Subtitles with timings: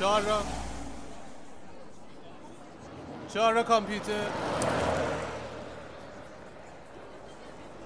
[0.00, 0.42] چهار را
[3.34, 4.26] چهار را کامپیوتر.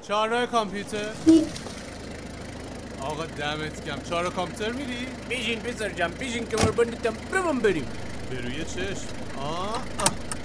[0.03, 1.08] چهار را کامپیوتر.
[3.00, 7.87] آقا دمت کم چهار را کامپیوتر میری؟ بیشین پسر جم بیشین کمربندتم برم بریم
[8.31, 9.06] به روی چشم.
[9.38, 9.83] آه, آه.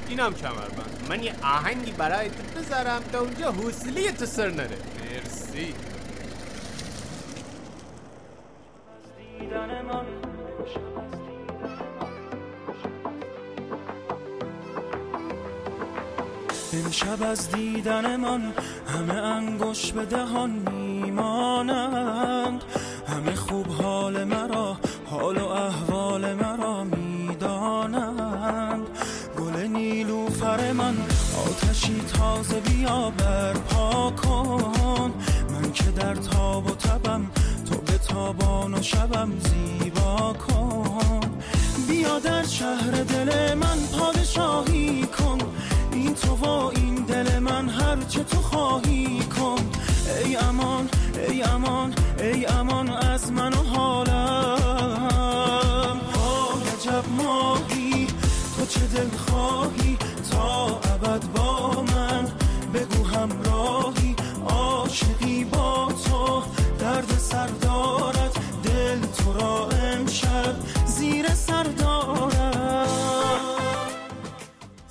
[0.08, 1.06] اینم کمربند.
[1.10, 4.78] من یه آهنگی برای تو بذارم تا اونجا حوصله تو سر نره.
[5.02, 5.74] مرسی.
[17.02, 18.54] امشب از دیدن من
[18.88, 22.64] همه انگوش به دهان میمانند.
[23.08, 28.88] همه خوب حال مرا حال و احوال مرا می‌دانند.
[29.38, 30.96] گل نیلوفر من
[31.48, 35.14] آتشی تازه بیا برپا کن.
[35.50, 37.32] من که در تاب و تبم
[37.70, 41.20] تو به تابان و شبم زیبا کن.
[41.88, 45.19] بیا در شهر دل من پادشاهی کن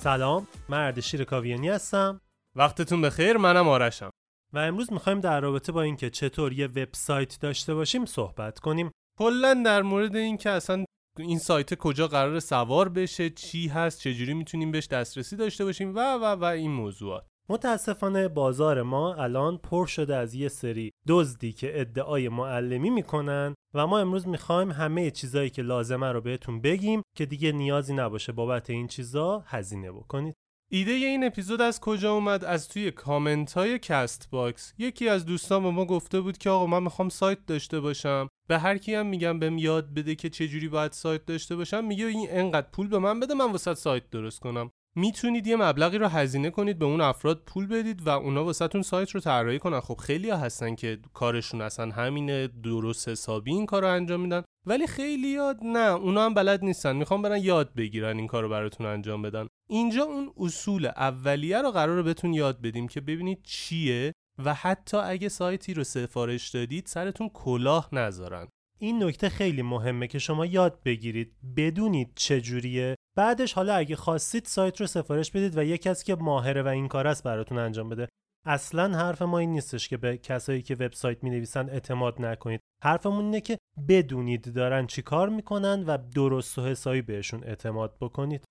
[0.09, 2.21] سلام من اردشیر کاویانی هستم.
[2.57, 4.11] وقتتون بخیر منم آرشم.
[4.53, 8.91] و امروز می‌خوایم در رابطه با اینکه چطور یه وبسایت داشته باشیم صحبت کنیم.
[9.19, 10.85] کلا در مورد اینکه اصلا
[11.19, 16.15] این سایت کجا قرار سوار بشه چی هست چجوری می‌تونیم بهش دسترسی داشته باشیم و
[16.15, 17.27] و و این موضوعات.
[17.51, 23.87] متاسفانه بازار ما الان پر شده از یه سری دزدی که ادعای معلمی می‌کنن و
[23.87, 28.71] ما امروز می‌خوایم همه چیزایی که لازمه رو بهتون بگیم که دیگه نیازی نباشه بابت
[28.71, 30.35] این چیزا هزینه بکنید.
[30.71, 34.75] ایده این اپیزود از کجا اومد؟ از توی کامنت های کست باکس.
[34.79, 38.29] یکی از دوستان به ما گفته بود که آقا من می‌خوام سایت داشته باشم.
[38.49, 41.85] به هر کی هم میگم بهم یاد بده که چه جوری باید سایت داشته باشم
[41.85, 44.71] میگه این انقدر پول به من بده من واسه سایت درست کنم.
[44.99, 49.11] می‌تونید یه مبلغی رو هزینه کنید به اون افراد پول بدید و اونا واسهتون سایت
[49.11, 49.81] رو طراحی کنن.
[49.81, 54.43] خب خیلی ها هستن که کارشون اصلا همینه درست حسابی این کار رو انجام میدن.
[54.67, 56.97] ولی خیلیا نه اونا هم بلد نیستن.
[56.97, 59.47] می‌خوان برن یاد بگیرن این کار رو براتون انجام بدن.
[59.71, 64.13] اینجا اون اصول اولیه رو قراره بهتون یاد بدیم که ببینید چیه
[64.45, 68.49] و حتی اگه سایتی رو سفارش دادید سرتون کلاه نذارن.
[68.79, 72.95] این نکته خیلی مهمه که شما یاد بگیرید بدونید چجوریه.
[73.17, 76.89] بعدش حالا اگه خواستید سایت رو سفارش بدید و یک کسی که ماهره و این
[76.89, 78.09] کار است براتون انجام بده.
[78.47, 82.61] اصلا حرف ما این نیستش که به کسایی که وبسایت می نویسن اعتماد نکنید.
[82.85, 83.59] حرفمون اینه که
[83.89, 88.45] بدونید دارن چی کار می‌کنن و درست و حسابی بهشون اعتماد بکنید.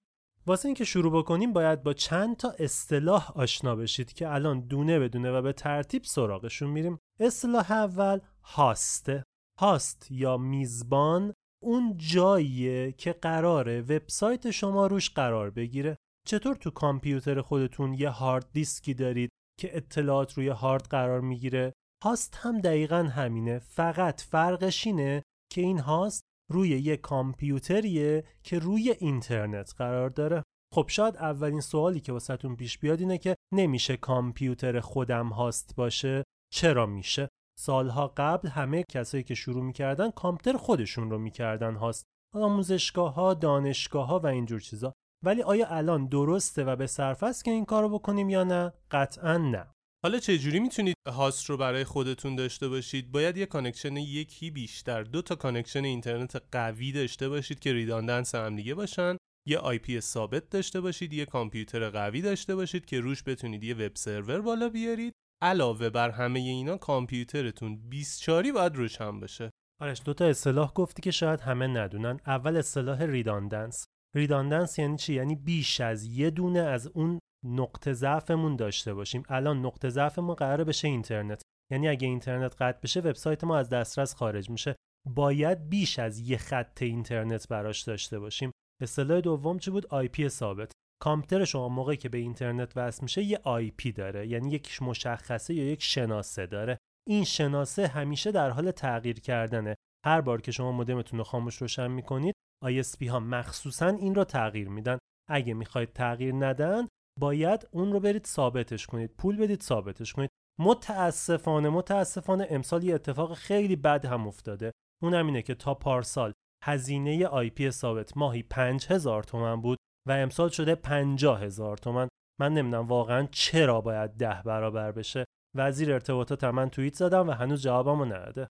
[0.48, 5.32] واسه اینکه شروع بکنیم باید با چند تا اصطلاح آشنا بشید که الان دونه بدونه
[5.32, 7.00] و به ترتیب سراغشون میریم.
[7.20, 9.24] اصطلاح اول هاسته.
[9.60, 15.98] هاست یا میزبان اون جاییه که قراره وبسایت شما روش قرار بگیره.
[16.28, 19.30] چطور تو کامپیوتر خودتون یه هارد دیسکی دارید
[19.60, 21.74] که اطلاعات روی هارد قرار می‌گیره؟
[22.04, 23.60] هاست هم دقیقا همینه.
[23.60, 30.44] فقط فرقش اینه که این هاست روی یه کامپیوتریه که روی اینترنت قرار داره.
[30.74, 36.24] خب شاید اولین سوالی که واسهتون پیش بیاد اینه که نمیشه کامپیوتر خودم هاست باشه.
[36.54, 37.30] چرا میشه؟
[37.60, 42.06] سالها قبل همه کسایی که شروع می‌کردن کامپیوتر خودشون رو می‌کردن هاست.
[42.36, 44.94] آموزشگاه ها دانشگاه ها و اینجور چیزا.
[45.26, 49.38] ولی آیا الان درسته و به صرفه است که این کارو بکنیم یا نه؟ قطعا
[49.38, 49.68] نه.
[50.04, 55.04] حالا چه جوری می‌تونید هاست رو برای خودتون داشته باشید؟ باید یه connection یکی بیشتر
[55.04, 59.18] دو تا connection اینترنت قوی داشته باشید که redundance هم دیگه باشن.
[59.48, 63.96] یه IP ثابت داشته باشید یه کامپیوتر قوی داشته باشید که روش بتونید یه web
[63.96, 65.14] server بالا بیارید.
[65.42, 69.52] علاوه بر همه اینا کامپیوترتون 24 باید روشن باشه.
[69.82, 72.20] آرش دو تا اصطلاح گفتی که شاید همه ندونن.
[72.28, 73.86] اول اصطلاح redundance.
[74.16, 79.24] redundance یعنی چی؟ یعنی بیش از یه دونه از اون نقطه ضعفمون داشته باشیم.
[79.30, 81.42] الان نقطه ضعفمون قراره بشه اینترنت.
[81.72, 84.76] یعنی اگه اینترنت قطع بشه وبسایت ما از دسترس خارج میشه.
[85.08, 88.52] باید بیش از یه خط اینترنت براش داشته باشیم.
[88.82, 90.72] اصطلاح دوم چی بود؟ IP ثابت.
[91.00, 95.54] کامپیوتر شما موقعی که به اینترنت وصل میشه یه آی پی داره یعنی یک مشخصه
[95.54, 96.78] یا یک شناسه داره.
[97.08, 99.76] این شناسه همیشه در حال تغییر کردنه.
[100.06, 102.36] هر بار که شما مودمتون رو خاموش روشن می‌کنید
[102.66, 104.98] ISP ها مخصوصا این رو تغییر میدن.
[105.30, 106.88] اگه می‌خواید تغییر ندن
[107.20, 109.16] باید اون رو برید ثابتش کنید.
[109.18, 110.30] پول بدید ثابتش کنید.
[110.60, 114.72] متاسفانه متاسفانه امسال یه اتفاق خیلی بد هم افتاده.
[115.04, 116.34] اون اینه که تا پارسال
[116.64, 119.78] هزینه آی پی ثابت ماهی 5000 تومن بود.
[120.08, 122.08] و امسال شده 50000 تومن.
[122.42, 125.26] من نمی‌دونم واقعا چرا باید ده برابر بشه.
[125.56, 128.48] وزیر ارتباطات من توییت زدم و هنوز جوابمو نداده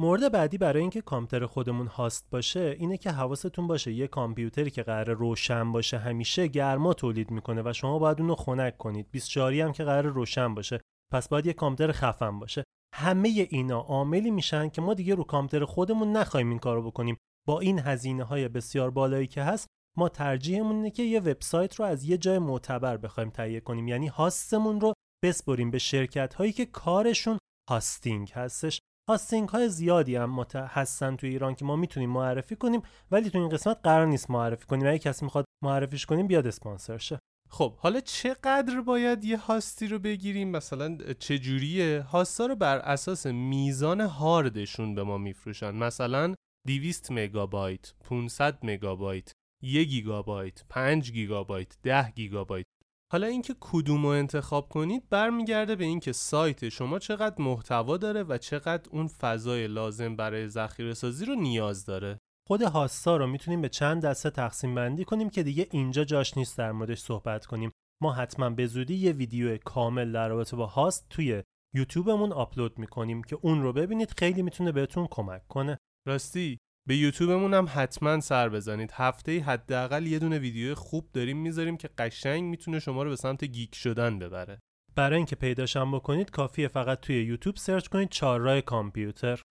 [0.00, 4.82] مورد بعدی برای اینکه کامپیوتر خودمون هاست باشه اینه که حواستون باشه یه کامپیوتری که
[4.82, 9.10] قرار روشن باشه همیشه گرما تولید می‌کنه و شما باید اونو خنک کنید.
[9.10, 10.80] 24 هم که قرار روشن باشه.
[11.12, 12.64] پس باید یه کامپیوتر خفن باشه.
[12.94, 17.16] همه اینا عاملی میشن که ما دیگه رو کامپیوتر خودمون نخوایم این کارو بکنیم.
[17.48, 19.66] با این هزینه های بسیار بالایی که هست
[19.98, 23.88] ما ترجیحمون اینه که یه وبسایت رو از یه جای معتبر بخوایم تهیه کنیم.
[23.88, 24.92] یعنی هاستمون رو
[25.24, 27.38] بسپریم به شرکت هایی که کارشون
[27.70, 28.80] hosting هستش.
[29.10, 33.48] hosting های زیادی هم هستن تو ایران که ما می‌تونیم معرفی کنیم ولی تو این
[33.48, 34.86] قسمت قرار نیست معرفی کنیم.
[34.86, 37.18] اگه کسی می‌خواد معرفیش کنیم بیاد اسپانسر شه
[37.50, 44.00] خب حالا چقدر باید یه هاستی رو بگیریم؟ مثلا چجوریه هاستا رو بر اساس میزان
[44.00, 45.70] هاردشون به ما میفروشن.
[45.70, 46.34] مثلا
[46.66, 49.32] 200 مگابایت 500 مگابایت.
[49.62, 52.66] 1 گیگابایت 5 گیگابایت 10 گیگابایت.
[53.12, 58.38] حالا اینکه کدوم رو انتخاب کنید برمیگرده به اینکه سایت شما چقدر محتوا داره و
[58.38, 62.18] چقدر اون فضای لازم برای ذخیره سازی رو نیاز داره.
[62.48, 66.58] خود هاستا رو می‌تونیم به چند دسته تقسیم بندی کنیم که دیگه اینجا جاش نیست
[66.58, 67.72] در موردش صحبت کنیم.
[68.02, 71.42] ما حتما به زودی یه ویدیو کامل در رابطه با هاست توی
[71.74, 75.78] یوتیوبمون آپلود می‌کنیم که اون رو ببینید خیلی می‌تونه بهتون کمک کنه.
[76.06, 76.58] راستی
[76.88, 78.92] به یوتیوبمون هم حتما سر بزنید.
[78.92, 83.44] هفته حداقل یه دونه ویدیو خوب داریم می‌ذاریم که قشنگ می‌تونه شما رو به سمت
[83.44, 84.58] geek شدن ببره.
[84.94, 89.42] برای اینکه پیداشم بکنید کافیه فقط توی یوتیوب search کنید چهارراه کامپیوتر.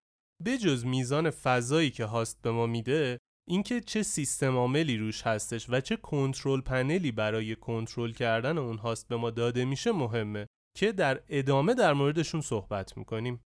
[0.46, 3.18] بجز میزان فضایی که هاست به ما میده
[3.50, 8.78] اینکه چه سیستم عاملی روش هستش و چه control panel ی برای کنترل کردن اون
[8.78, 10.48] هاست به ما داده میشه مهمه
[10.78, 13.42] که در ادامه در موردشون صحبت می‌کنیم.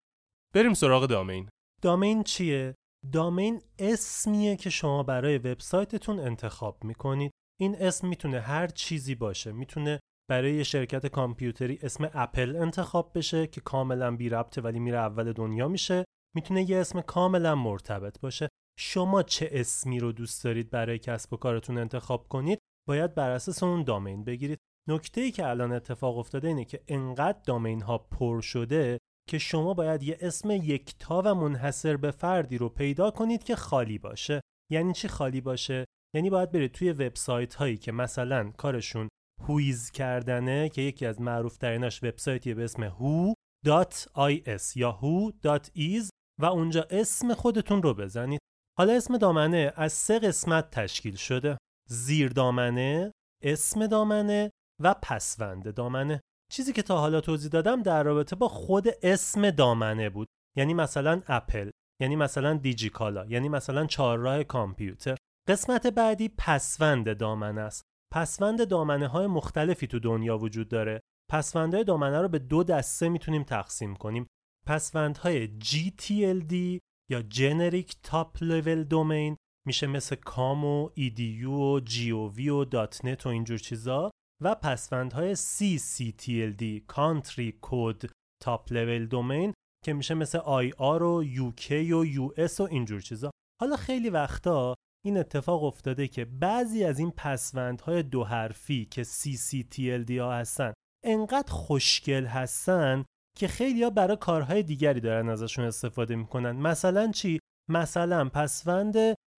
[0.54, 1.48] بریم سراغ دامین.
[1.82, 2.74] دامین چیه؟
[3.12, 7.32] دامین اسمیه که شما برای وبسایتتون انتخاب می‌کنید.
[7.60, 9.52] این اسم می‌تونه هر چیزی باشه.
[9.52, 10.00] می‌تونه
[10.30, 15.68] برای شرکت کامپیوتری اسم اپل انتخاب بشه که کاملا بی ربطه ولی میره اول دنیا
[15.68, 16.04] میشه.
[16.34, 18.48] می‌تونه یه اسم کاملا مرتبط باشه.
[18.78, 22.58] شما چه اسمی رو دوست دارید برای کسب و کارتون انتخاب کنید؟
[22.88, 24.58] باید بر اساس اون دامین بگیرید.
[24.88, 29.74] نکته ای که الان اتفاق افتاده اینه که انقدر دامین ها پر شده که شما
[29.74, 34.40] باید یه اسم یکتا و منحصر به فردی رو پیدا کنید که خالی باشه.
[34.72, 35.84] یعنی چی خالی باشه؟
[36.14, 39.08] یعنی باید برید توی وبسایت هایی که مثلا کارشون
[39.48, 46.08] هویز کردنه که یکی از معروف تریناش وبسایتی به اسم who.is یا who.is
[46.40, 48.40] و اونجا اسم خودتون رو بزنید.
[48.78, 51.58] حالا اسم دامنه از سه قسمت تشکیل شده.
[51.88, 53.12] زیر دامنه
[53.44, 54.50] اسم دامنه
[54.82, 56.20] و پسوند دامنه.
[56.52, 60.28] چیزی که تا حالا توضیح دادم در رابطه با خود اسم دامنه بود.
[60.56, 65.16] یعنی مثلا اپل یعنی مثلا دیجیکالا یعنی مثلا چهارراه کامپیوتر.
[65.48, 67.82] قسمت بعدی پسوند دامنه است.
[68.14, 71.00] پسوند دامنه های مختلفی تو دنیا وجود داره.
[71.30, 74.26] پسوندهای دامنه رو به دو دسته می‌تونیم تقسیم کنیم.
[74.66, 76.78] پسوندهای GTLD
[77.10, 79.36] یا Generic Top Level Domain
[79.66, 84.10] میشه مثل کام و EDU و GOV و .NET و اینجور چیزا.
[84.42, 88.08] و پسوندهای CCTLD Country Code
[88.44, 89.52] Top Level Domain
[89.84, 93.30] که میشه مثل IR و UK و US و اینجور چیزا.
[93.60, 100.10] حالا خیلی وقتا این اتفاق افتاده که بعضی از این پسوندهای دو حرفی که CCTLD
[100.10, 100.72] ها هستن
[101.04, 103.04] انقدر خوشگل هستن
[103.38, 106.52] که خیلی ها برای کارهای دیگری دارن ازشون استفاده می‌کنن.
[106.52, 107.38] مثلا چی؟
[107.70, 108.96] مثلا پسوند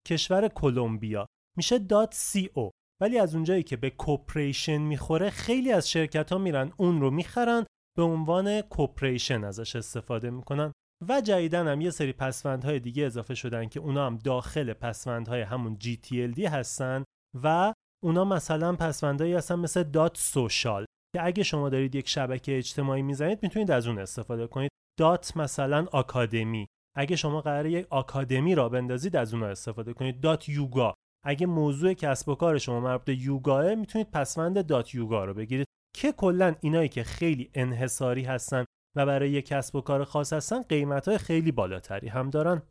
[0.07, 1.25] کشور کلمبیا.
[1.57, 2.69] میشه .co
[3.01, 7.65] ولی از اونجایی که به کوپریشن می‌خوره خیلی از شرکت ها میرن اون رو می‌خرن
[7.97, 10.71] به عنوان کوپریشن ازش استفاده می‌کنن
[11.07, 15.77] و جدیدن هم یه سری پسوندهای دیگه اضافه شدن که اونا هم داخل پسوندهای همون
[15.83, 17.03] GTLD هستن
[17.43, 23.01] و اونا مثلا پسوندهایی هستن مثل dot social که اگه شما دارید یک شبکه اجتماعی
[23.01, 24.71] می‌زنید می‌تونید از اون استفاده کنید.
[24.99, 26.67] dot مثلا academy.
[26.97, 30.21] اگه شما قراره یک آکادمی راه بندازید از اون استفاده کنید.
[30.21, 30.93] dot yoga.
[31.25, 35.67] اگه موضوع کسب و کار شما مربوط به یوگاست می‌تونید پسوند dot yoga رو بگیرید.
[35.95, 40.61] که کلا اینایی که خیلی انحصاری هستن و برای یک کسب و کار خاص هستن
[40.61, 42.61] قیمت خیلی بالاتری هم دارن.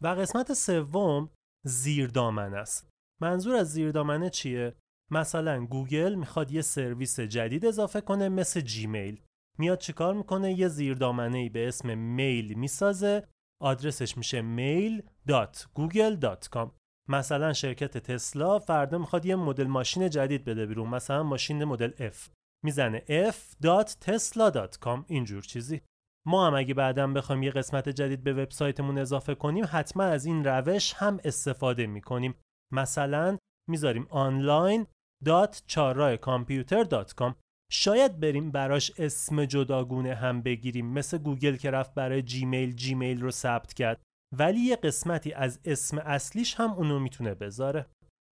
[0.00, 1.30] و قسمت سوم
[1.66, 2.88] زیردامن است.
[3.20, 4.74] منظور از زیردامنه چیه؟
[5.10, 9.20] مثلا گوگل می‌خواد یه سرویس جدید اضافه کنه مثل جیمیل.
[9.58, 13.28] میاد چیکار می‌کنه؟ یه زیردامنه ای به اسم میل می‌سازه.
[13.62, 16.70] آدرسش میشه mail.google.com
[17.10, 22.30] مثلا شرکت تسلا فردا می‌خواد یه مدل ماشین جدید بده بیرون مثلا ماشین مدل F.
[22.64, 25.80] می‌زنه f.tesla.com اینجور چیزی.
[26.26, 30.44] ما هم اگه بعدا بخوایم یه قسمت جدید به وبسایتمون اضافه کنیم حتما از این
[30.44, 32.34] روش هم استفاده می‌کنیم.
[32.72, 33.38] مثلا
[33.68, 34.08] می‌ذاریم
[36.16, 37.34] computer.com
[37.72, 43.30] شاید بریم براش اسم جداگونه هم بگیریم مثل گوگل که رفت برای جیمیل جیمیل رو
[43.30, 44.00] ثبت کرد.
[44.38, 47.86] ولی یه قسمتی از اسم اصلیش هم اونو می‌تونه بذاره.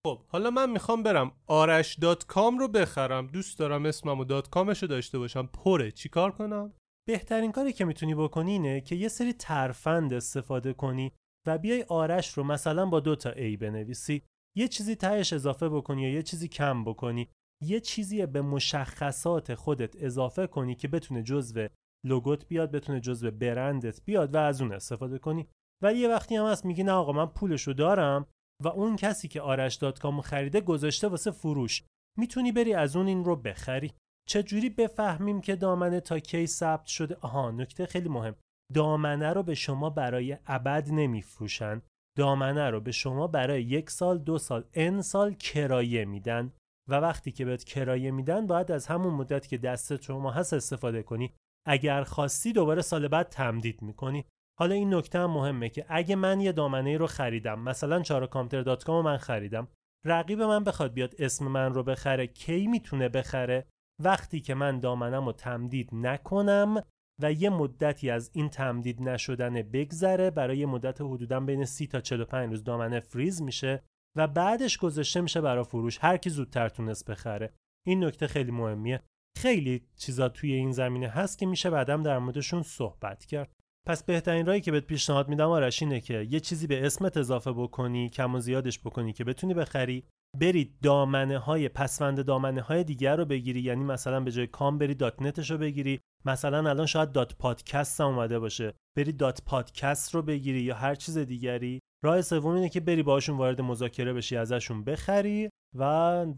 [0.08, 3.28] خب حالا من می‌خوام برم آرش dot com رو بخرم.
[3.28, 5.46] دوست دارم اسمم و dot com ش رو داشته باشم.
[5.46, 6.74] پره چیکار کنم؟
[7.08, 11.12] بهترین کاری که می‌تونی بکنی اینه که یه سری ترفند استفاده کنی
[11.48, 14.24] و بیای آرش رو مثلا با دو تا ای بنویسی.
[14.58, 17.30] یه چیزی تهش اضافه بکنی یا یه چیزی کم بکنی.
[17.64, 21.68] یه چیزی به مشخصات خودت اضافه کنی که بتونه جزو
[22.06, 25.48] لوگوت بیاد بتونه جزو برندت بیاد و از اون استفاده کنی.
[25.84, 28.27] ولی یه وقتی هم هست میگی نه آقا من پولشو دارم
[28.63, 31.84] و اون کسی که آرش دات کام خریده گذاشته واسه فروش.
[32.17, 33.94] می‌تونی بری از اون این رو بخری.
[34.27, 38.36] چجوری بفهمیم که دامنه تا کی ثبت شده؟ آها نکته خیلی مهم.
[38.74, 41.82] دامنه رو به شما برای ابد نمیفروشن.
[42.17, 46.53] دامنه رو به شما برای یک سال دو سال ان سال کرایه میدن.
[46.89, 51.03] و وقتی که بهت کرایه میدن باید از همون مدت که دست شما هست استفاده
[51.03, 51.34] کنی.
[51.67, 54.25] اگر خواستی دوباره سال بعد تمدید می‌کنی.
[54.60, 59.18] حالا این نکته هم مهمه که اگه من یه دامنه رو خریدم مثلا چاراکامتر.com من
[59.18, 59.68] خریدم
[60.06, 63.66] رقیب من بخواد بیاد اسم من رو بخره کی می‌تونه بخره؟
[64.04, 66.84] وقتی که من دامنم رو تمدید نکنم
[67.22, 72.02] و یه مدتی از این تمدید نشدن بگذره برای یه مدت حدودا بین 30 تا
[72.02, 73.84] 45 روز دامنه فریز میشه
[74.18, 75.98] و بعدش گذاشته میشه برای فروش.
[76.02, 77.54] هر کی زودتر تونست بخره.
[77.88, 79.04] این نکته خیلی مهمیه.
[79.38, 83.52] خیلی چیزا توی این زمینه هست که میشه بعدم در موردشون صحبت کرد.
[83.88, 87.51] پس بهترین راهی که بهت پیشنهاد میدم آرش اینه که یه چیزی به اسمت اضافه
[87.51, 90.04] بکنی کم و زیادش بکنی که بتونی بخری.
[90.39, 94.96] برید دامنه های پسوند دامنه های دیگر رو بگیری یعنی مثلا به جای com بری
[94.96, 96.00] dot net ش رو بگیری.
[96.25, 98.74] مثلا الان شاید dot podcast هم اومده باشه.
[98.98, 101.80] بری dot podcast رو بگیری یا هر چیز دیگری.
[102.04, 105.84] راه سوم اینه که بری باشون وارد مذاکره بشی ازشون بخری و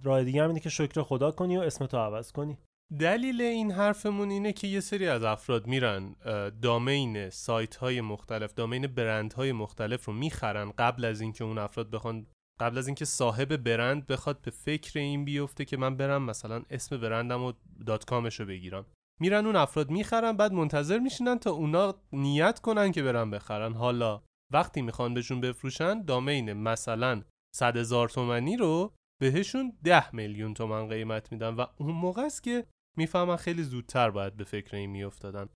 [0.04, 2.58] راه دیگه هم اینه که شکر خدا کنی و اسمتو عوض کنی.
[3.00, 6.16] دلیل این حرفمون اینه که یه سری از افراد میرن
[6.62, 11.90] domain سایت های مختلف domain برند های مختلف رو می‌خرن قبل از اینکه اون افراد
[11.90, 12.28] بخوان
[12.60, 16.98] قبل از اینکه صاحب برند بخواد به فکر این بیفته که من برم مثلا اسم
[16.98, 17.54] برندم و
[17.86, 18.86] دات کامش رو بگیرم.
[19.20, 23.74] میرن اون افراد می‌خرن بعد منتظر میشینن تا اونا نیت کنن که برن بخرن.
[23.74, 27.22] حالا وقتی می‌خوان بهشون بفروشن دامین مثلا
[27.56, 32.66] 100 هزار تومنی رو بهشون 10 میلیون تومن قیمت میدن و اون موقع است که
[32.98, 35.50] می‌فهمن خیلی زودتر باید به فکر این میافتادن.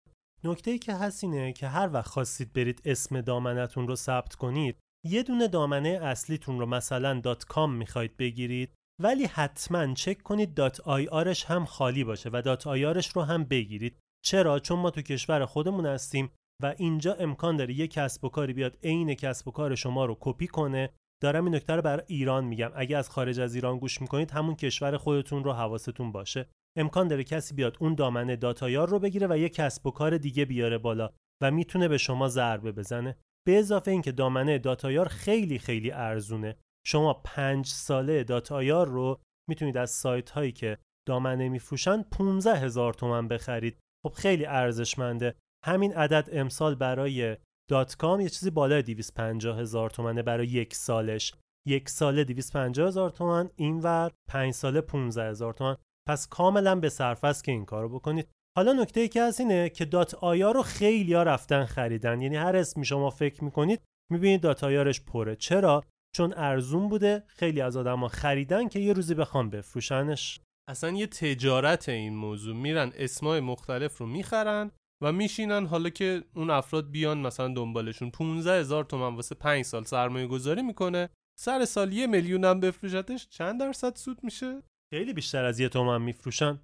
[0.43, 4.79] نکته ای که هست اینه که هر وقت خواستید برید اسم دامنتون رو ثبت کنید
[5.05, 7.19] یه دونه دامنه اصلیتون رو مثلا.
[7.19, 10.53] dot com می‌خواید بگیرید ولی حتما چک کنید.
[10.53, 12.41] dot IR ش هم خالی باشه و.
[12.41, 13.99] dot IR ش رو هم بگیرید.
[14.25, 16.31] چرا؟ چون ما تو کشور خودمون هستیم
[16.63, 20.17] و اینجا امکان داره یه کسب و کاری بیاد عین کسب و کار شما رو
[20.19, 20.89] کپی کنه.
[21.21, 22.71] دارم این نکته رو برای ایران میگم.
[22.75, 26.49] اگه از خارج از ایران گوش می‌کنید همون کشور خودتون رو حواستون باشه.
[26.77, 30.17] امکان داره کسی بیاد اون دامنه dot IR رو بگیره و یه کسب و کار
[30.17, 31.09] دیگه بیاره بالا
[31.41, 33.17] و می‌تونه به شما ضربه بزنه.
[33.47, 36.55] به اضافه اینکه دامنه dot IR خیلی خیلی ارزونه.
[36.85, 42.93] شما پنج ساله dot IR رو می‌تونید از سایت هایی که دامنه میفروشن 15 هزار
[42.93, 43.77] تومن بخرید.
[44.05, 45.35] خب خیلی ارزشمنده.
[45.65, 47.37] همین عدد امسال برای
[47.69, 51.33] dot com یه چیزی بالای 250 هزار تومنه برای یک سالش.
[51.67, 55.75] یک ساله 250 هزار تومن اینور پنج ساله 15 هزار تومن
[56.11, 58.29] پس کاملا به صرفه است که این کارو بکنید.
[58.57, 62.21] حالا نکته ای که از اینه که دات آیا رو خیلی ها رفتن خریدن.
[62.21, 65.35] یعنی هر اسمی شما فکر می‌کنید می‌بینید دات آیارش پره.
[65.35, 65.83] چرا؟
[66.15, 67.23] چون ارزون بوده.
[67.27, 70.39] خیلی از آدما خریدن که یه روزی بخوام بفروشنش.
[70.69, 72.55] اصلا یه تجارت این موضوع.
[72.55, 74.71] میرن اسمای مختلف رو می‌خرن
[75.03, 75.65] و میشینن.
[75.65, 78.11] حالا که اون افراد بیان مثلا دنبالشون.
[78.11, 81.09] 15 هزار تومن واسه 5 سال سرمایه گذاری می‌کنه.
[81.39, 84.61] سر سال یه میلیون هم بفروشتش چند درصد سود میشه؟
[84.93, 86.59] خیلی بیشتر از یه تومن میفروشن.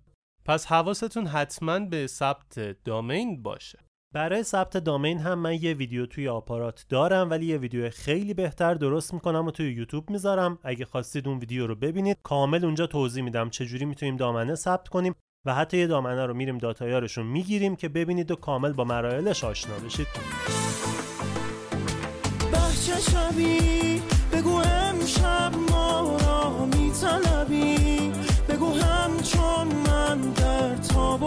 [0.46, 3.80] پس حواستون حتما به ثبت دامین باشه.
[4.14, 8.74] برای ثبت دامین هم من یه ویدیو توی آپارات دارم ولی یه ویدیو خیلی بهتر
[8.74, 10.60] درست می‌کنم و توی یوتیوب می‌ذارم.
[10.64, 15.16] اگه خواستید اون ویدیو رو ببینید کامل اونجا توضیح میدم چجوری می‌تونیم دامنه ثبت کنیم
[15.46, 19.44] و حتی یه دامنه رو میریم داتایارش رو می‌گیریم که ببینید و کامل با مراحلش
[19.44, 20.08] آشنا بشید.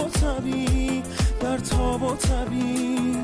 [0.01, 1.03] تو طبی
[1.41, 3.17] در تاب و طبی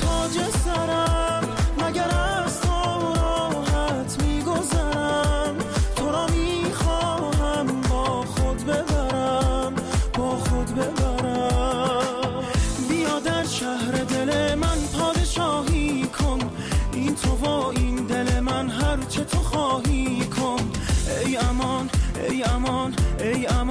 [0.00, 1.48] تاج سرم
[1.78, 2.08] مگر
[2.44, 2.68] از تو
[3.14, 5.56] راحت میگذرم؟
[5.96, 9.74] تو را می‌خواهم با خود ببرم
[10.18, 12.44] با خود ببرم.
[12.88, 16.38] بیا در شهر دل من پادشاهی کن.
[16.92, 20.70] این تو و این دل من هر چه تو خواهی کن.
[21.26, 21.90] ای امان
[22.30, 23.61] ای امان ای امان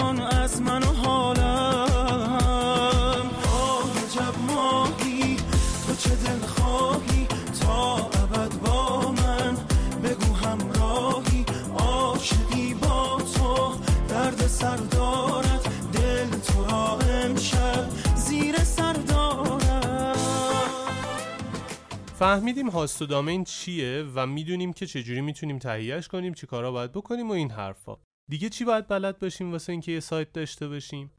[22.21, 26.91] فهمیدیم هاست و دامین چیه و می‌دونیم که چجوری می‌تونیم تهیهش کنیم چی کارا باید
[26.91, 27.97] بکنیم و این حرفا.
[28.29, 31.11] دیگه چی باید بلد باشیم واسه اینکه یه سایت داشته باشیم؟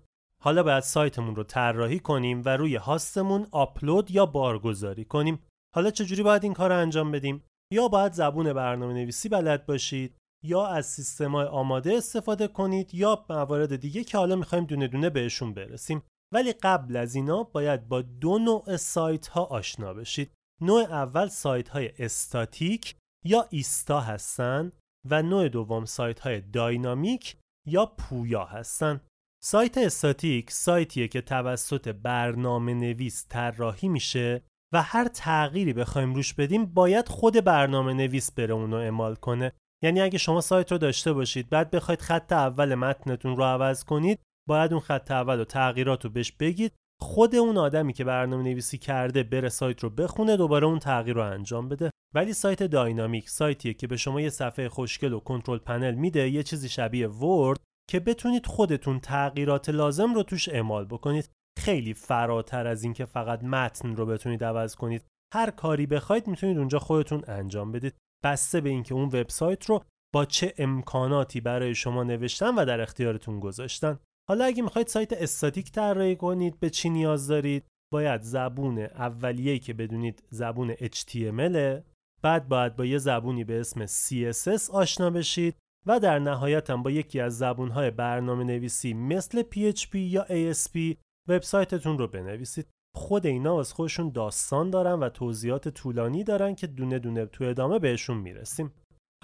[0.43, 5.39] حالا باید سایتمون رو طراحی کنیم و روی هاستمون آپلود یا بارگذاری کنیم.
[5.75, 10.17] حالا چجوری باید این کار رو انجام بدیم؟ یا باید زبون برنامه نویسی بلد باشید
[10.45, 15.55] یا از سیستم‌های آماده استفاده کنید یا موارد دیگه که حالا می‌خوایم دونه دونه بهشون
[15.55, 16.03] برسیم.
[16.35, 20.33] ولی قبل از اینا باید با دو نوع سایت ها آشنا بشید.
[20.61, 24.73] نوع اول سایت های استاتیک یا ایستا هستن
[25.11, 29.01] و نوع دوم سایت های داینامیک یا پویا هستن.
[29.45, 34.43] سایت استاتیک سایتیه که توسط برنامه نویس طراحی میشه
[34.75, 39.53] و هر تغییری بخوایم روش بدیم باید خود برنامه نویس بره اونو اعمال کنه.
[39.83, 44.21] یعنی اگه شما سایت رو داشته باشید بعد بخواید خط اول متنتون رو عوض کنید
[44.49, 48.79] باید اون خط اول و تغییرات رو بهش بگید خود اون آدمی که برنامه نویسی
[48.79, 51.91] کرده بره سایت رو بخونه دوباره اون تغییر رو انجام بده.
[52.15, 56.43] ولی سایت داینامیک سایتیه که به شما یه صفحه خوشگل و کنترل پنل میده یه
[56.43, 61.31] چیزی شبیه ورد که بتونید خودتون تغییرات لازم رو توش اعمال بکنید.
[61.59, 65.05] خیلی فراتر از اینکه فقط متن رو بتونید عوض کنید.
[65.35, 67.95] هر کاری بخواید می‌تونید اونجا خودتون انجام بدید.
[68.25, 73.41] بسته به اینکه اون وبسایت رو با چه امکاناتی برای شما نوشتن و در اختیارتون
[73.41, 73.99] گذاشتن.
[74.29, 79.75] حالا اگه می‌خواید سایت استاتیک طراحی کنید به چی نیاز دارید؟ باید زبون اولیه‌ای که
[79.75, 81.83] بدونید زبون HTML
[82.23, 86.91] بعد باید با یه زبونی به اسم CSS آشنا بشید و در نهایت هم با
[86.91, 90.97] یکی از زبونهای برنامه نویسی مثل PHP یا ASP
[91.29, 92.69] وبسایتتون رو بنویسید.
[92.95, 97.79] خود اینا از خودشون داستان دارن و توضیحات طولانی دارن که دونه دونه تو ادامه
[97.79, 98.73] بهشون می‌رسیم.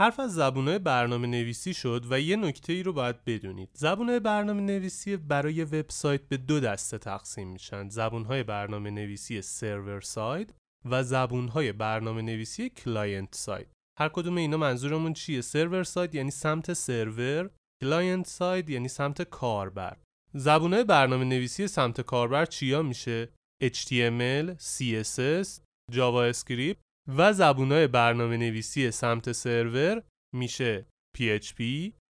[0.00, 3.70] حرف از زبونهای برنامه نویسی شد و یه نکته ای رو باید بدونید.
[3.72, 10.54] زبونهای برنامه نویسی برای وبسایت به دو دسته تقسیم میشن زبونهای برنامه نویسی server side
[10.90, 13.68] و زبونهای برنامه نویسی client side.
[13.98, 17.50] هر کدوم اینا منظورمون چیه؟ server side یعنی سمت سرور
[17.82, 19.96] client side یعنی سمت کاربر.
[20.34, 23.28] زبونهای برنامه نویسی سمت کاربر چیا میشه؟
[23.64, 25.48] HTML, CSS,
[25.92, 30.02] JavaScript و زبونهای برنامه نویسی سمت سرور
[30.34, 30.86] میشه
[31.18, 31.62] PHP,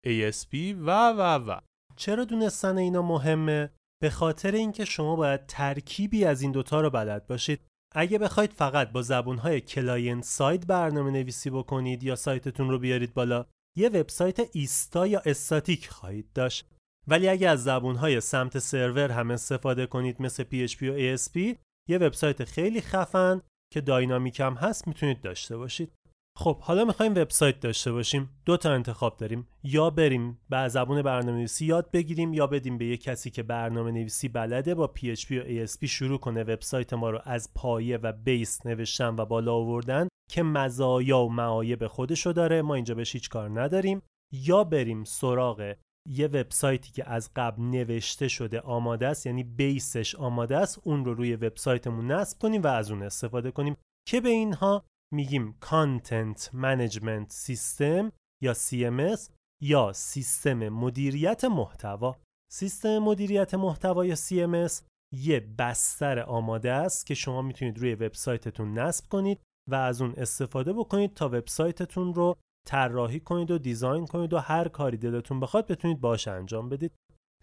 [0.07, 1.59] ASP و و و.
[1.95, 3.69] چرا دونستن اینا مهمه؟
[4.01, 7.59] به خاطر اینکه شما باید ترکیبی از این دوتا رو بلد باشید.
[7.95, 13.45] اگه بخواید فقط با زبونهای client side برنامه نویسی بکنید یا سایتتون رو بیارید بالا
[13.77, 16.69] یه وبسایت ایستا یا استاتیک خواهید داشت.
[17.07, 21.57] ولی اگه از زبونهای سمت سرور هم استفاده کنید مثل PHP و ASP
[21.89, 23.41] یه وبسایت خیلی خفن
[23.73, 25.91] که dynamic هم هست می‌تونید داشته باشید.
[26.37, 28.29] خب حالا می‌خوایم وبسایت داشته باشیم.
[28.45, 29.47] دو تا انتخاب داریم.
[29.63, 33.91] یا بریم یه زبون برنامه نویسی یاد بگیریم یا بدیم به یه کسی که برنامه
[33.91, 38.65] نویسی بلده با PHP و ASP شروع کنه وبسایت ما رو از پایه و base
[38.65, 42.61] نوشتن و بالا آوردن که مزایا و معایب خودشو داره.
[42.61, 44.01] ما اینجا بهش هیچ کار نداریم.
[44.33, 45.73] یا بریم سراغ
[46.07, 51.05] یه وبسایتی که از قبل نوشته شده آماده است یعنی base ش آماده است اون
[51.05, 53.77] رو روی وبسایتمون نصب کنیم و از اون استفاده کنیم.
[54.07, 58.11] که به اینها میگیم content management system
[58.43, 59.29] یا CMS
[59.61, 62.15] یا سیستم مدیریت محتوا.
[62.51, 64.81] سیستم مدیریت محتوا یا CMS
[65.13, 70.73] یه بستر آماده است که شما می‌تونید روی وبسایتتون نصب کنید و از اون استفاده
[70.73, 76.01] بکنید تا وبسایتتون رو طراحی کنید و دیزاین کنید و هر کاری دلتون بخواد بتونید
[76.01, 76.91] باش انجام بدید.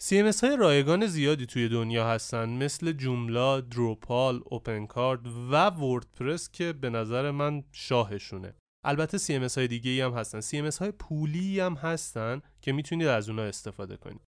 [0.03, 6.91] CMS های رایگان زیادی توی دنیا هستن مثل جوملا، دروپال، اوپنکارد و وردپرس که به
[6.91, 8.55] نظر من شاهشونه.
[8.85, 10.41] البته CMS های دیگه هم هستن.
[10.41, 14.21] CMS های پولی هم هستن که می‌تونید از اونها استفاده کنید.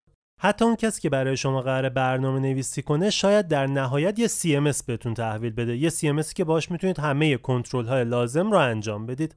[0.40, 4.85] حتی اون کسی که برای شما قرار برنامه نویسی کنه شاید در نهایت یه CMS
[4.85, 5.77] بهتون تحویل بده.
[5.77, 9.37] یه CMS که باش می‌تونید همه کنترل های لازم رو انجام بدید.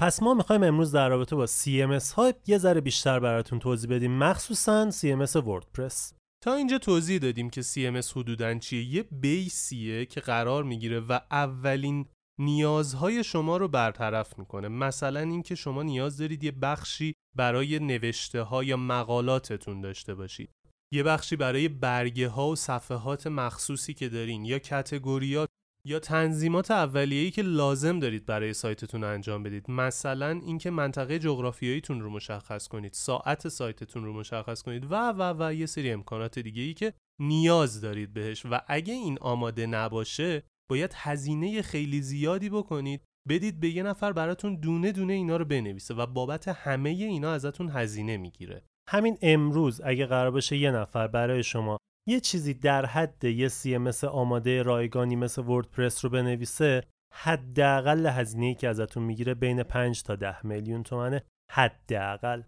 [0.00, 4.18] پس ما می‌خوایم امروز در رابطه با CMS ها یه ذره بیشتر براتون توضیح بدیم
[4.18, 6.12] مخصوصا CMS وردپرس.
[6.44, 12.06] تا اینجا توضیح دادیم که CMS حدوداً چیه؟ یه بیسیه که قرار می‌گیره و اولین
[12.40, 14.68] نیازهای شما رو برطرف می‌کنه.
[14.68, 20.50] مثلا اینکه شما نیاز دارید یه بخشی برای نوشته ها یا مقالاتتون داشته باشید.
[20.94, 25.48] یه بخشی برای برگه ها و صفحات مخصوصی که دارین یا کتگوریات
[25.84, 29.70] یا تنظیمات اولیه‌ای که لازم دارید برای سایتتون انجام بدید.
[29.70, 35.54] مثلا اینکه منطقه جغرافیاییتون رو مشخص کنید ساعت سایتتون رو مشخص کنید و و و
[35.54, 38.46] یه سری امکانات دیگه ای که نیاز دارید بهش.
[38.50, 43.02] و اگه این آماده نباشه باید هزینه خیلی زیادی بکنید.
[43.28, 47.68] بدید به یه نفر براتون دونه دونه اینا رو بنویسه و بابت همه اینا ازتون
[47.68, 48.62] هزینه می‌گیره.
[48.88, 51.78] همین امروز اگه قرار باشه یه نفر برای شما
[52.10, 58.68] یه چیزی در حد یه CMS آماده رایگانی مثل وردپرس رو بنویسه حداقل هزینه که
[58.68, 61.22] ازتون می‌گیره بین 5 تا 10 میلیون تومنه.
[61.52, 62.42] حداقل.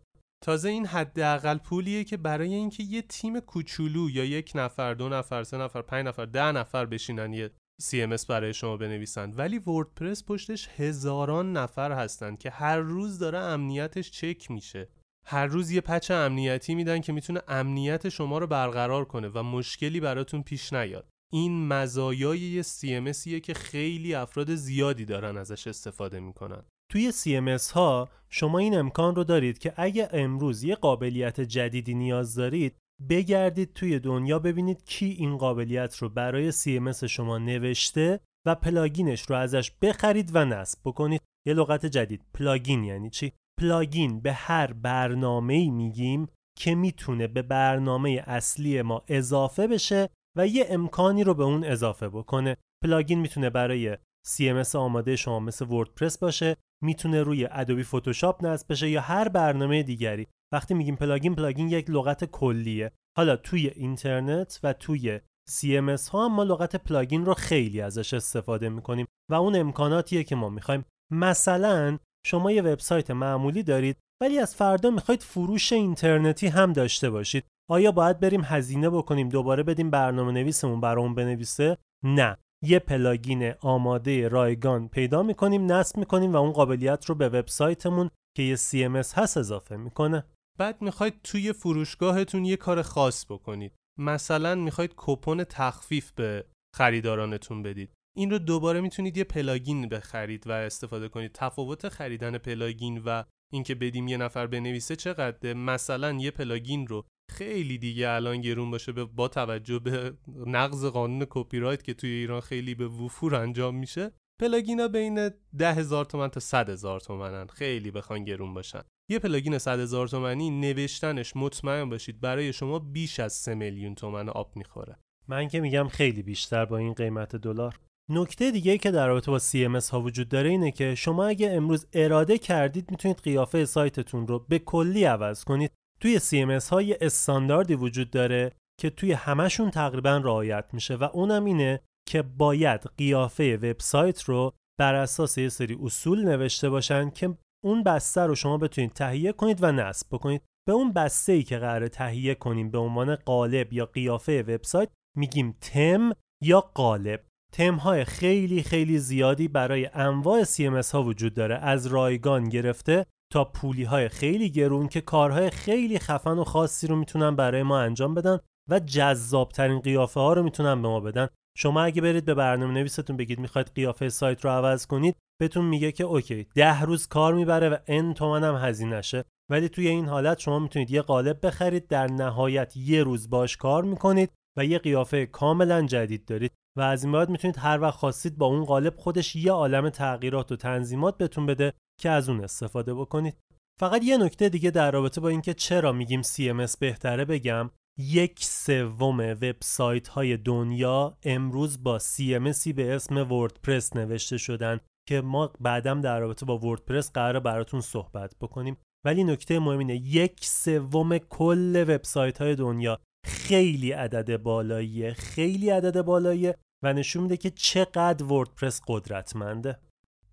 [0.45, 5.43] تازه این حداقل پولیه که برای اینکه یه تیم کوچولو یا یک نفر دو نفر
[5.43, 7.51] سه نفر پنج نفر ده نفر بشینن یه
[7.83, 9.31] CMS برای شما بنویسن.
[9.31, 14.89] ولی وردپرس پشتش هزاران نفر هستن که هر روز داره امنیتش چک میشه.
[15.27, 20.01] هر روز یه پچ امنیتی میدن که می‌تونه امنیت شما رو برقرار کنه و مشکلی
[20.01, 21.09] براتون پیش نیاد.
[21.33, 26.63] این مزایای یه CMSیه که خیلی افراد زیادی دارن ازش استفاده می‌کنن.
[26.93, 32.35] توی CMS ها شما این امکان رو دارید که اگه امروز یه قابلیت جدیدی نیاز
[32.35, 32.77] دارید
[33.09, 39.37] بگردید توی دنیا ببینید کی این قابلیت رو برای CMS شما نوشته و پلاگینش رو
[39.37, 41.21] ازش بخرید و نصب بکنید.
[41.47, 48.25] یه لغت جدید plugin یعنی چی؟ plugin به هر برنامه میگیم که می‌تونه به برنامه
[48.27, 52.57] اصلی ما اضافه بشه و یه امکانی رو به اون اضافه بکنه.
[52.85, 58.91] plugin می‌تونه برای CMS آماده شما مثل وردپرس باشه می‌تونه روی ادوبی فتوشاپ نصب بشه
[58.91, 60.27] یا هر برنامه دیگری.
[60.53, 62.93] وقتی میگیم plugin plugin یک لغت کلیه.
[63.17, 69.07] حالا توی اینترنت و توی CMS ها ما لغت plugin رو خیلی ازش استفاده می‌کنیم
[69.31, 70.85] و اون امکاناتیه که ما می‌خوایم.
[71.13, 77.45] مثلا شما یه وبسایت معمولی دارید ولی از فردا می‌خواید فروش اینترنتی هم داشته باشید.
[77.71, 82.37] آیا باید بریم هزینه بکنیم دوباره بدیم برنامه نویسمون برامون بنویسه؟ نه.
[82.65, 88.43] یه پلاگین آماده رایگان پیدا می‌کنیم نصب می‌کنیم و اون قابلیت رو به وبسایتمون که
[88.43, 90.25] یه CMS هست اضافه می‌کنه.
[90.59, 93.73] بعد می‌خواید توی فروشگاهتون یه کار خاص بکنید.
[93.99, 96.45] مثلا می‌خواید کپون تخفیف به
[96.77, 97.93] خریدارانتون بدید.
[98.17, 101.33] این رو دوباره می‌تونید یه plugin بخرید و استفاده کنید.
[101.35, 103.23] تفاوت خریدن plugin و
[103.53, 108.93] اینکه بدیم یه نفر بنویسه چقدره؟ مثلا یه plugin رو خیلی دیگه الان گرون باشه
[108.93, 110.13] با توجه به
[110.47, 115.31] نقض قانون کپی رایت که توی ایران خیلی به وفور انجام میشه plugin ا بین
[115.59, 117.47] ده هزار تومن تا صد هزار تومنن.
[117.47, 118.83] خیلی بخوان گرون باشن.
[119.11, 124.29] یه plugin صد هزار تومنی نوشتنش مطمئن باشید برای شما بیش از سه میلیون تومن
[124.29, 124.99] آب می‌خوره.
[125.29, 127.81] من که میگم خیلی بیشتر با این قیمت دلار.
[128.13, 131.87] نکته دیگه که در رابطه با CMS ها وجود داره اینه که شما اگه امروز
[131.93, 135.73] اراده کردید می‌تونید قیافه سایتتون رو به کلی عوض کنید.
[136.01, 141.45] توی CMS ها یه استانداردی وجود داره که توی همشون تقریبا رعایت میشه و اونم
[141.45, 147.83] اینه که باید قیافه وبسایت رو بر اساس یه سری اصول نوشته باشن که اون
[147.83, 150.43] بسته رو شما بتونید تهیه کنید و نصب بکنید.
[150.67, 155.57] به اون بسته ای که قرار تهیه کنیم به عنوان قالب یا قیافه وبسایت میگیم
[155.61, 157.25] تم یا قالب.
[157.55, 161.55] تم های خیلی خیلی زیادی برای انواع CMS ها وجود داره.
[161.55, 166.97] از رایگان گرفته تا پولی های خیلی گرون که کارهای خیلی خفن و خاصی رو
[166.97, 168.39] می‌تونن برای ما انجام بدن
[168.71, 171.29] و جذابترین قیافه ها رو می‌تونن به ما بدن.
[171.59, 175.93] شما اگه برید به برنامه نویستون بگید می‌خواید قیافه سایت رو عوض کنید بهتون میگه
[175.93, 180.39] که اوکی ده روز کار می‌بره و ان تومن هم هزینهشه ولی توی این حالت
[180.39, 185.27] شما می‌تونید یه قالب بخرید در نهایت یه روز باش کار می‌کنید و یه قیافه
[185.27, 186.53] کاملا جدید دارید.
[186.77, 190.53] و از این بعد می‌تونید هر وقت خواستید با اون قالب خودش یه عالم تغییرات
[190.53, 193.37] و تنظیمات بهتون بده که از اون استفاده بکنید.
[193.81, 197.71] فقط یه نکته دیگه در رابطه با اینکه چرا میگیم CMS بهتره بگم.
[197.99, 205.53] یک سوم وبسایت های دنیا امروز با CMSی به اسم وردپرس نوشته شدن که ما
[205.61, 208.77] بعدم در رابطه با وردپرس قرار براتون صحبت بکنیم.
[209.05, 216.03] ولی نکته مهم اینه یک سوم کل وبسایت های دنیا خیلی عدد بالاییه خیلی عدد
[216.03, 219.79] بالاییه و نشون میده که چقدر وردپرس قدرتمنده.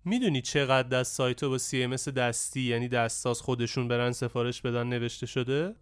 [0.04, 5.74] می‌دونی چقدر از سایت با CMS دستی یعنی دستاز خودشون برن سفارش بدن نوشته شده؟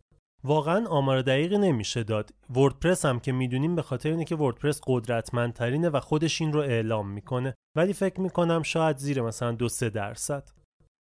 [0.44, 2.30] واقعا آمار دقیقی نمیشه داد.
[2.50, 7.10] وردپرس هم که می‌دونیم به خاطر اینه که وردپرس قدرتمندترینه و خودش این رو اعلام
[7.10, 7.54] می‌کنه.
[7.76, 10.48] ولی فکر می‌کنم شاید زیر مثلا دو سه درصد.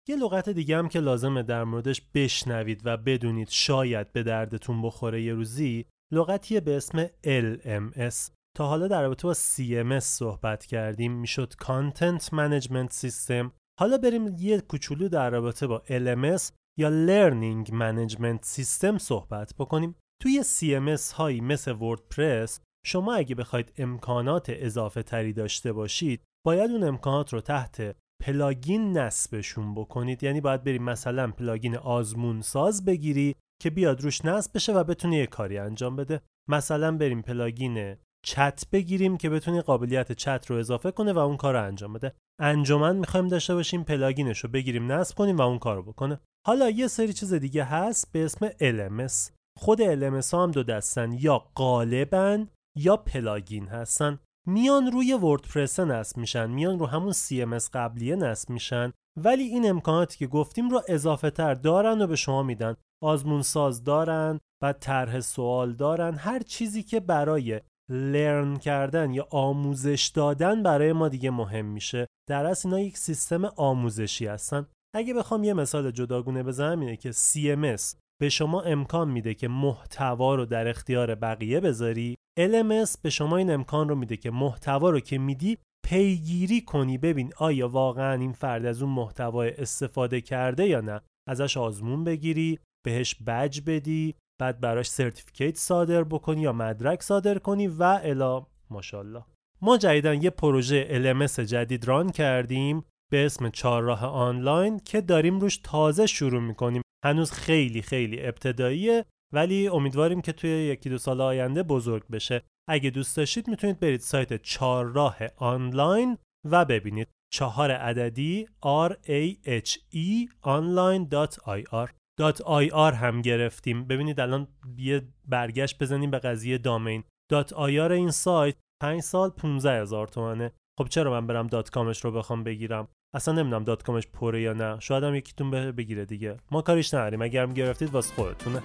[0.09, 5.21] یه لغت دیگه هم که لازمه در موردش بشنوید و بدونید شاید به دردتون بخوره
[5.21, 11.53] یه روزی لغتیه به اسم LMS تا حالا در رابطه با CMS صحبت کردیم می‌شد
[11.53, 13.51] Content Management System.
[13.79, 19.95] حالا بریم یه کوچولو در رابطه با LMS یا Learning Management System صحبت بکنیم.
[20.21, 26.83] توی CMS هایی مثل WordPress شما اگه بخواید امکانات اضافه تری داشته باشید باید اون
[26.83, 30.23] امکانات رو تحت plugin نصبشون بکنید.
[30.23, 35.17] یعنی باید بریم مثلا plugin آزمون ساز بگیری که بیاد روش نصب بشه و بتونی
[35.17, 36.21] یه کاری انجام بده.
[36.49, 37.95] مثلا بریم plugin
[38.25, 42.13] چت بگیریم که بتونی قابلیت چت رو اضافه کنه و اون کار رو انجام بده.
[42.41, 46.19] انجمن می‌خوایم داشته باشیم plugin ش رو بگیریم نصب کنیم و اون کار رو بکنه.
[46.47, 51.11] حالا یه سری چیز دیگه هست به اسم LMS خود LMS ها هم دو دستن
[51.11, 52.45] یا غالبا
[52.77, 54.19] یا plugin هستن.
[54.47, 58.93] میان روی WordPress نصب میشن میان رو همون CMS قبلیه نصب میشن.
[59.23, 62.75] ولی این امکاناتی که گفتیم رو اضافه تر دارن و به شما میدن.
[63.03, 66.15] آزمون ساز دارن و طرح سوال دارن.
[66.15, 72.07] هر چیزی که برای لرن کردن یا آموزش دادن برای ما دیگه مهم میشه.
[72.29, 74.67] در اصل اینا یک سیستم آموزشی هستن.
[74.95, 80.35] اگه بخوام یه مثال جداگونه بزنم اینه که CMS به شما امکان میده که محتوا
[80.35, 82.17] رو در اختیار بقیه بذاری.
[82.39, 86.97] LMS به شما این امکان رو میده که محتوا رو که میدی پیگیری کنی.
[86.97, 91.01] ببین آیا واقعا این فرد از اون محتوا استفاده کرده یا نه.
[91.29, 92.59] ازش آزمون بگیری.
[92.87, 98.45] بهش بج بدی بعد براش سرتیفیکیت صادر بکنی یا مدرک صادر کنی و الا.
[98.69, 99.23] ماشاءالله.
[99.61, 105.57] ما جدیدا یه پروژه LMS جدید ران کردیم به اسم چهارراه آنلاین که داریم روش
[105.57, 106.81] تازه شروع می‌کنیم.
[107.05, 112.43] هنوز خیلی خیلی ابتداییه ولی امیدواریم که توی یکی دو سال آینده بزرگ بشه.
[112.69, 117.07] اگه دوست داشتید می‌تونید برید سایت چهارراه آنلاین و ببینید.
[117.33, 118.47] چهار عددی
[118.87, 121.89] R A H E online.ir
[122.21, 123.87] .ir هم گرفتیم.
[123.87, 127.03] ببینید الان یه برگشت بزنیم به قضیه domain
[127.33, 130.51] .ir این سایت 5 سال 15 هزار تومنه.
[130.79, 134.07] خب چرا من برم dot com ش رو بخوام بگیرم؟ اصلا نمی‌دونم dot com ش
[134.07, 134.79] پره یا نه.
[134.79, 136.37] شاید هم یکیتون بگیره دیگه.
[136.51, 137.21] ما کاریش نداریم.
[137.21, 138.61] اگرم گرفتید واسه خودتونه.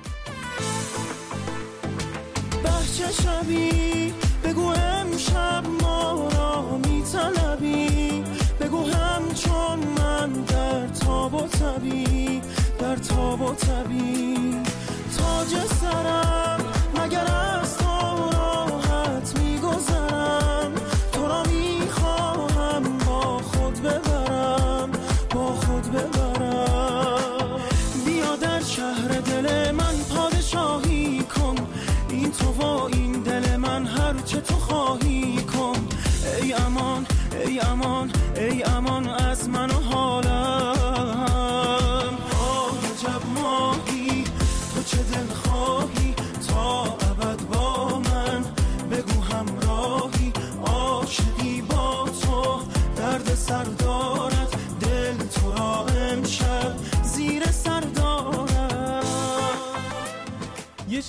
[13.43, 14.63] و تبی
[15.19, 16.52] تاج سرم.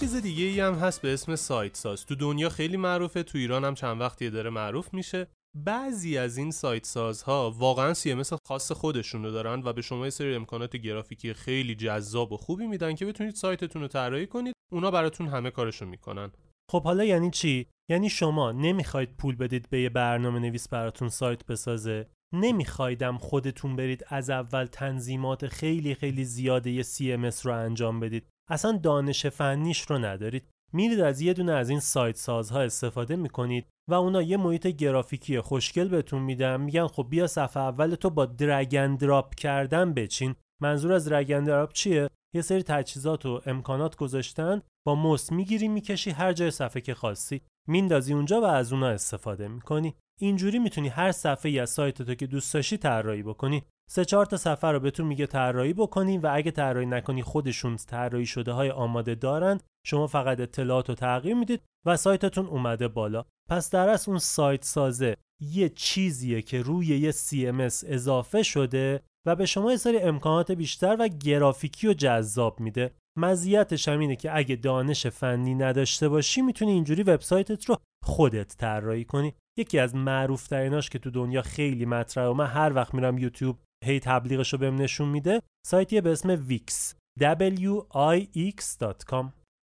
[0.03, 2.05] چیز دیگه ای هم هست به اسم سایت ساز.
[2.05, 5.27] تو دنیا خیلی معروفه تو ایران هم چند وقتیه داره معروف میشه.
[5.57, 10.09] بعضی از این سایت سازها واقعا CMS خاص خودشون رو دارن و به شما یه
[10.09, 14.53] سری امکانات گرافیکی خیلی جذاب و خوبی میدن که بتونید سایتتون رو طراحی کنید.
[14.71, 16.31] اونا براتون همه کارشو می‌کنن.
[16.71, 21.45] خب حالا یعنی چی؟ یعنی شما نمی‌خواید پول بدید به یه برنامه نویس براتون سایت
[21.45, 28.33] بسازه؟ نمیخوایدم خودتون برید از اول تنظیمات خیلی خیلی زیاده یه CMS رو انجام بدید.
[28.49, 30.49] اصلا دانش فنیش رو ندارید.
[30.73, 35.39] میرید از یه دونه از این سایت سازها استفاده می‌کنید و اونا یه محیط گرافیکی
[35.39, 36.62] خوشگل بهتون میدن.
[36.62, 40.36] میگن خب بیا صفحه اول تو با درگ دراپ کردن بچین.
[40.62, 44.62] منظور از درگ دراپ چیه؟ یه سری تجهیزات و امکانات گذاشتن.
[44.86, 47.41] با موس می‌گیری می‌کشی هر جای صفحه که خواستی.
[47.67, 49.95] میندازی اونجا و از اونا استفاده می‌کنی.
[50.21, 53.63] اینجوری می‌تونی هر صفحه یا سایت تو که دوست داشتی طراحی بکنی.
[53.89, 58.26] سه چهار تا صفحه رو بهتون میگه طراحی بکنی و اگه طراحی نکنی خودشون طراحی
[58.26, 63.26] شده های آماده دارن شما فقط اطلاعات رو تغییر می‌دید و سایتتون اومده بالا.
[63.50, 69.36] پس در اصل اون سایت سازه یه چیزیه که روی یه CMS اضافه شده و
[69.36, 72.91] به شما یه سری امکانات بیشتر و گرافیکی و جذاب میده.
[73.17, 79.06] مزیتش هم اینه که اگه دانش فنی نداشته باشی می‌تونی اینجوری وبسایتت رو خودت طراحی
[79.06, 79.34] کنی.
[79.58, 83.60] یکی از معروف تریناش که تو دنیا خیلی مطرحه و من هر وقت میرم یوتیوب
[83.84, 89.26] هی تبلیغش رو بهم نشون میده سایتیه به اسم ویکس wix.com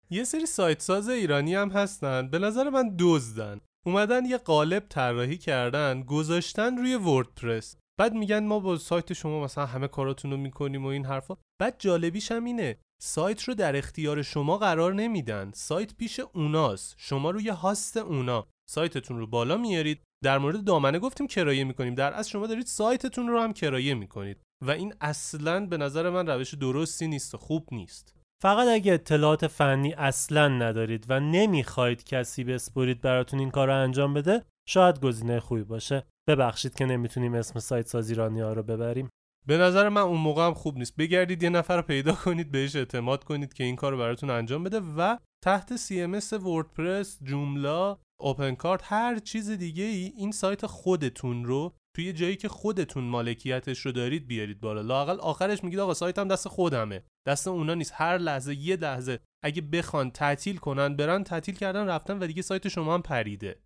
[0.10, 3.62] یه سری سایت ساز ایرانی هم هستن به نظر من دزدن.
[3.86, 7.78] اومدن یه قالب طراحی کردن گذاشتن روی وردپرس.
[8.00, 11.38] بعد میگن ما با سایت شما مثلا همه کاراتون رو می‌کنیم و این حرفا.
[11.62, 15.52] بعد جالبیش هم اینه سایت رو در اختیار شما قرار نمیدن.
[15.56, 16.96] سایت پیش اوناست.
[16.98, 18.48] شما روی هاست اونا.
[18.70, 20.02] سایتتون رو بالا میارید.
[20.24, 21.96] در مورد دامنه گفتیم کرایه می‌کنیم.
[21.96, 24.38] در اصل شما دارید سایتتون رو هم کرایه می‌کنید.
[24.66, 28.14] و این اصلا به نظر من روش درستی نیست و خوب نیست.
[28.42, 34.14] فقط اگه اطلاعات فنی اصلا ندارید و نمی‌خواید کسی بسپرید براتون این کار رو انجام
[34.14, 36.04] بده شاید گزینه خوبی باشه.
[36.30, 39.10] ببخشید که نمی‌تونیم اسم سایت ساز ایرانی ها رو ببریم.
[39.48, 40.96] به نظر من اون موقع هم خوب نیست.
[40.96, 44.64] بگردید یه نفر رو پیدا کنید بهش اعتماد کنید که این کار رو براتون انجام
[44.64, 51.46] بده و تحت CMS وردپرس جوملا اوپن کارت هر چیز دیگه ای این سایت خودتون
[51.46, 54.82] رو توی جایی که خودتون مالکیتش رو دارید بیارید بالا.
[54.82, 57.04] لاقل آخرش میگید آقا سایتم دست خودمه.
[57.28, 57.94] دست اونا نیست.
[57.96, 62.68] هر لحظه یه لحظه اگه بخوان تعطیل کنن برن تعطیل کردن رفتن و دیگه سایت
[62.68, 63.60] شما هم پریده.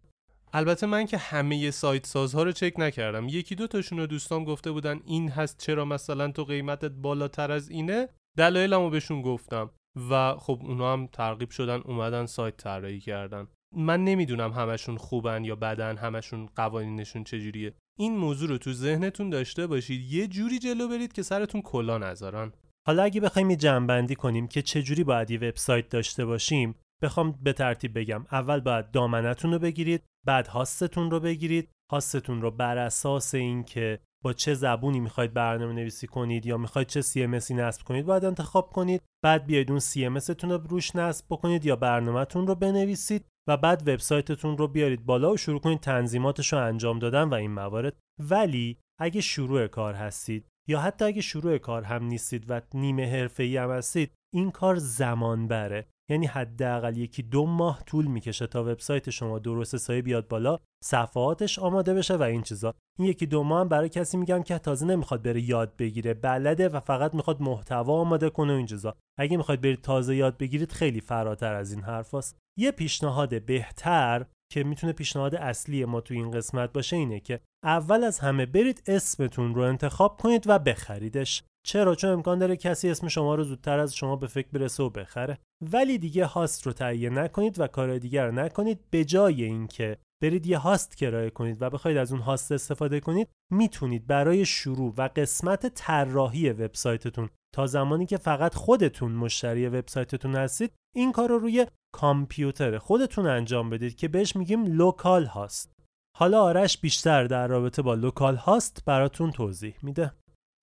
[0.53, 3.27] البته من که همه سایت سازها رو چک نکردم.
[3.29, 7.69] یکی دو تاشون رو دوستان گفته بودن این هست چرا مثلا تو قیمتت بالاتر از
[7.69, 9.69] اینه؟ دلایلمو بهشون گفتم
[10.09, 13.47] و خب اونا هم ترغیب شدن اومدن سایت طراحی کردن.
[13.75, 17.73] من نمی‌دونم همشون خوبن یا بدن همشون قوانینشون چجوریه.
[17.99, 20.13] این موضوع رو تو ذهنتون داشته باشید.
[20.13, 22.51] یه جوری جلو برید که سرتون کلا نذارن.
[22.87, 27.53] حالا اگه بخوایم یه جنبندی کنیم که چجوری باید یه وبسایت داشته باشیم بخوام به
[27.53, 28.25] ترتیب بگم.
[28.31, 31.69] اول باید دامنتون رو بگیرید بعد هاستتون رو بگیرید.
[31.91, 37.01] هاستتون رو بر اساس اینکه با چه زبونی می‌خواید برنامه نویسی کنید یا می‌خواید چه
[37.01, 39.01] CMSی نصب کنید باید انتخاب کنید.
[39.23, 44.57] بعد بیاید اون CMSتون رو روش نصب بکنید یا برنامهتون رو بنویسید و بعد وبسایتتون
[44.57, 47.97] رو بیارید بالا و شروع کنید تنظیماتش رو انجام دادن و این موارد.
[48.19, 53.57] ولی اگه شروع کار هستید یا حتی اگه شروع کار هم نیستید و نیمه حرفه‌ای
[53.57, 55.87] هم هستید این کار زمان بره.
[56.11, 61.59] یعنی حداقل یکی دو ماه طول می‌کشه تا وبسایت شما درست حسابی بیاد بالا صفحاتش
[61.59, 62.73] آماده بشه و این چیزا.
[62.99, 66.69] این یکی دو ماه هم برای کسی میگم که تازه نمی‌خواد بره یاد بگیره بلده
[66.69, 68.95] و فقط می‌خواد محتوا آماده کنه و این چیزا.
[69.19, 72.37] اگه می‌خواید برید تازه یاد بگیرید خیلی فراتر از این حرفاست.
[72.59, 78.03] یه پیشنهاد بهتر که می‌تونه پیشنهاد اصلی ما تو این قسمت باشه اینه که اول
[78.03, 81.43] از همه برید اسمتون رو انتخاب کنید و بخریدش.
[81.65, 84.89] چرا؟ چون امکان داره کسی اسم شما رو زودتر از شما به فکر برسه و
[84.89, 85.37] بخره.
[85.71, 90.57] ولی دیگه هاست رو تهیه نکنید و کار دیگر نکنید به جای اینکه برید یه
[90.57, 95.73] هاست کرایه کنید و بخواید از اون هاست استفاده کنید می‌تونید برای شروع و قسمت
[95.73, 102.77] طراحی وبسایتتون تا زمانی که فقط خودتون مشتری وبسایتتون هستید این کار رو روی کامپیوتر
[102.77, 105.73] خودتون انجام بدید که بهش میگیم localhost.
[106.17, 110.11] حالا آرش بیشتر در رابطه با localhost براتون توضیح میده.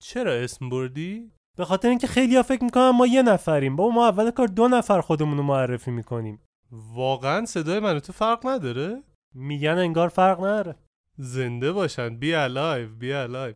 [0.01, 3.75] چرا اسم بردی؟ به خاطر اینکه خیلی فکر می‌کنن ما یه نفریم.
[3.75, 6.41] با ما اول کار دو نفر خودمون رو معرفی می‌کنیم.
[6.71, 9.03] واقعا صدای من تو فرق نداره؟
[9.35, 10.75] میگن انگار فرق نداره.
[11.17, 12.17] زنده باشن.
[12.17, 13.55] be alive be alive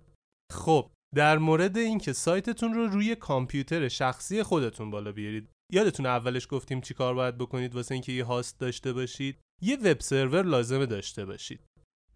[0.51, 5.49] خب در مورد اینکه سایتتون رو روی کامپیوتر شخصی خودتون بالا بیارید.
[5.71, 9.39] یادتون اولش گفتیم چی کار باید بکنید؟ واسه اینکه یه host داشته باشید.
[9.61, 11.59] یه web server لازمه داشته باشید.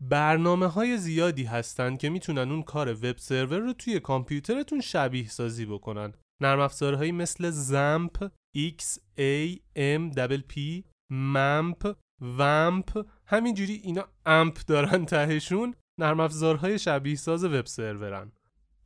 [0.02, 5.66] برنامه های زیادی هستن که می‌تونن اون کار وب سرور رو توی کامپیوترتون شبیه سازی
[5.66, 6.14] بکنن.
[6.42, 10.16] نرم افزارهایی مثل XAMPP X A M
[10.54, 18.32] P MAMP همینجوری اینا AMP دارن تهشون نرم افزارهای شبیه ساز web server ن.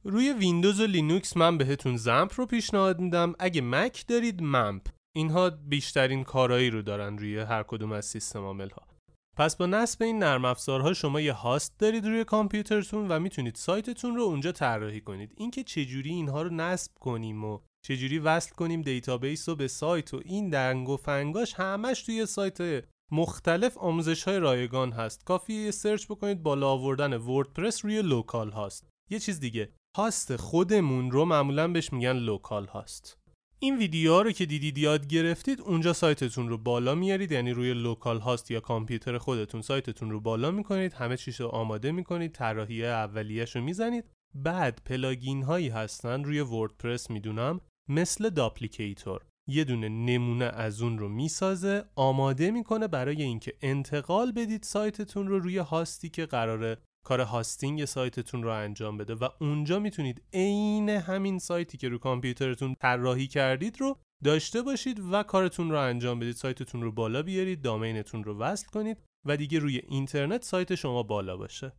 [0.04, 3.34] روی ویندوز و لینوکس من بهتون XAMPP رو پیشنهاد میدم.
[3.40, 8.70] اگه مک دارید MAMP اینها بیشترین کارایی رو دارن روی هر کدوم از سیستم عامل
[8.70, 8.91] ها
[9.38, 14.16] پس با نصب این نرم افزارها شما یه host دارید روی کامپیوترتون و می‌تونید سایتتون
[14.16, 15.34] رو اونجا طراحی کنید.
[15.38, 20.22] اینکه چجوری اینها رو نصب کنیم و چجوری وصل کنیم database رو به سایت و
[20.26, 25.24] این دنگ و فنگاش همش توی سایت مختلف آموزش های رایگان هست.
[25.26, 28.90] کافیه search بکنید بالا آوردن WordPress روی localhost.
[29.10, 33.21] یه چیز دیگه host خودمون رو معمولا بهش میگن localhost.
[33.64, 38.52] این ویدیوها رو که دیدید یاد گرفتید اونجا سایتتون رو بالا میارید یعنی روی localhost
[38.52, 43.62] یا کامپیوتر خودتون سایتتون رو بالا می‌کنید همه چیز رو آماده می‌کنید طراحی اولیه‌اش رو
[43.62, 44.06] می‌زنید.
[44.36, 49.22] بعد plugin هایی هستن روی WordPress نمی‌دونم مثل Duplicator.
[49.50, 55.40] یه دونه نمونه از اون رو می‌سازه آماده می‌کنه برای اینکه انتقال بدید سایتتون رو
[55.40, 60.90] روی host ی که قراره کار hosting سایتتون رو انجام بده و اونجا می‌تونید عین
[60.90, 66.36] همین سایتی که رو کامپیوترتون طراحی کردید رو داشته باشید و کارتون رو انجام بدید.
[66.36, 71.04] سایتتون رو بالا بیارید domain تون رو وصل کنید و دیگه روی اینترنت سایت شما
[71.04, 71.74] بالا باشه.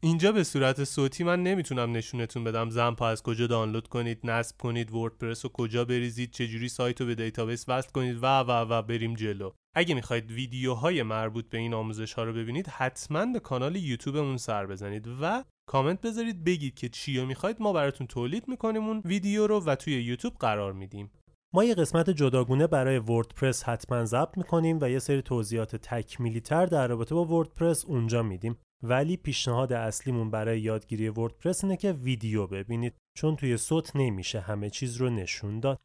[0.00, 2.70] اینجا به صورت صوتی من نمی‌تونم نشونتون بدم.
[2.70, 7.06] XAMPP رو از کجا دانلود کنید نصب کنید WordPress رو کجا بریزید چجوری سایت رو
[7.06, 9.50] به database وصل کنید و و و بریم جلو.
[9.74, 14.66] اگه می‌خواید ویدیوهای مربوط به این آموزش ها رو ببینید حتما به کانال یوتیوبمون سر
[14.66, 17.56] بزنید و کامنت بذارید بگید که چی رو می‌خواید.
[17.60, 21.10] ما براتون تولید می‌کنیم اون ویدیو رو و توی یوتیوب قرار میدیم.
[21.54, 26.66] ما یه قسمت جداگونه برای WordPress حتما ضبط می‌کنیم و یه سری توضیحات تکمیلی تر
[26.66, 28.58] در رابطه با WordPress اونجا میدیم.
[28.84, 34.70] ولی پیشنهاد اصلیمون برای یادگیری WordPress اینه که ویدیو ببینید چون توی صوت نمیشه همه
[34.70, 35.78] چیز رو نشون داد.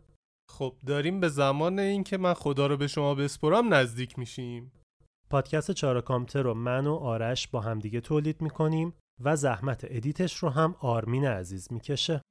[0.49, 4.71] خب داریم به زمان اینکه من خدا رو به شما بسپرم نزدیک میشیم.
[5.29, 8.93] پادکست چارکامتر رو من و آرش با همدیگه تولید می‌کنیم
[9.23, 12.21] و زحمت edit ش رو هم آرمین عزیز می‌کشه.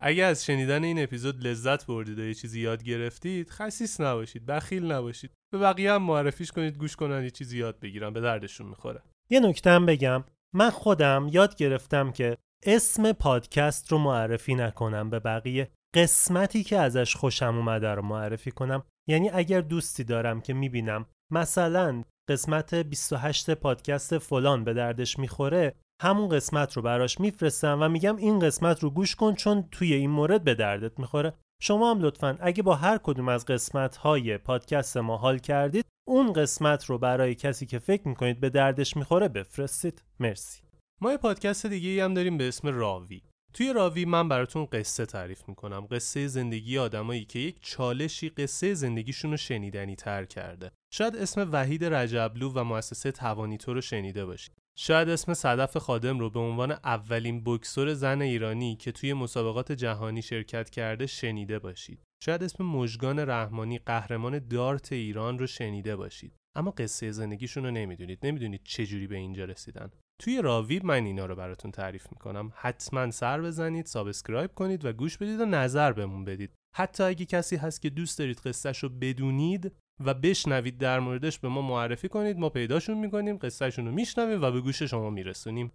[0.00, 4.92] اگه از شنیدن این اپیزود لذت بردید و یه چیزی یاد گرفتید خسیس نباشید بخیل
[4.92, 5.30] نباشید.
[5.52, 9.02] به بقیه هم معرفیش کنید گوش کنن یه چیزی یاد بگیرن به دردشون می‌خوره.
[9.30, 10.24] یه نکته بگم.
[10.54, 15.70] من خودم یاد گرفتم که اسم پادکست رو معرفی نکنم به بقیه.
[15.94, 18.82] قسمتی که ازش خوشم اومده رو معرفی کنم.
[19.08, 26.28] یعنی اگر دوستی دارم که می‌بینم مثلا قسمت 28 پادکست فلان به دردش می‌خوره همون
[26.28, 30.44] قسمت رو براش میفرستم و میگم این قسمت رو گوش کن چون توی این مورد
[30.44, 31.34] به دردت می‌خوره.
[31.62, 36.32] شما هم لطفا اگه با هر کدوم از قسمت های پادکست ما حال کردید اون
[36.32, 40.02] قسمت رو برای کسی که فکر می‌کنید به دردش می‌خوره بفرستید.
[40.20, 40.62] مرسی.
[41.00, 43.22] ما یه پادکست دیگه هم داریم به اسم راوی.
[43.54, 45.86] توی راوی من براتون قصه تعریف می‌کنم.
[45.90, 50.70] قصه زندگی آدمایی که یک چالشی قصه زندگیشون رو شنیدنی تر کرده.
[50.92, 56.30] شاید اسم وحید رجبلو و مؤسسه توانیتو رو شنیده باشید شاید اسم صدف خادم رو
[56.30, 62.02] به عنوان اولین بکسور زن ایرانی که توی مسابقات جهانی شرکت کرده شنیده باشید.
[62.24, 66.36] شاید اسم مژگان رحمانی قهرمان دارت ایران رو شنیده باشید.
[66.56, 68.26] اما قصه زندگیشون رو نمی‌دونید.
[68.26, 69.90] نمی‌دونید چجوری به اینجا رسیدن.
[70.22, 72.52] توی راوی من اینا رو براتون تعریف می‌کنم.
[72.54, 76.54] حتما سر بزنید subscribe کنید و گوش بدید و نظر بهمون بدید.
[76.76, 79.72] حتی اگه کسی هست که دوست دارید قصهش رو بدونید
[80.04, 82.38] و بشنوید در موردش به ما معرفی کنید.
[82.38, 85.72] ما پیداشون می‌کنیم قصهشون رو میشنویم و به گوش شما میرسونیم.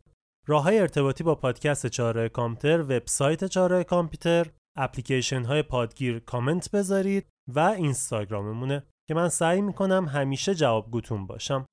[0.47, 7.27] راه های ارتباطی با پادکست چاره کامپیوتر وبسایت چاره کامپیوتر اپلیکیشن های پادگیر کامنت بذارید
[7.47, 11.65] و اینستاگراممونه که من سعی می‌کنم همیشه جوابگوتون باشم.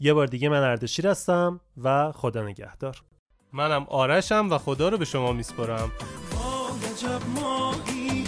[0.00, 3.02] یه بار دیگه من اردشیر هستم و خدا نگهدار.
[3.52, 5.92] منم آرشم و خدا رو به شما میسپرم
[7.34, 8.24] ماهی